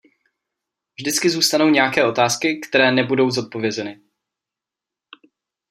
[0.99, 4.01] Vždycky zůstanou nějaké otázky, které nebudou zodpovězeny.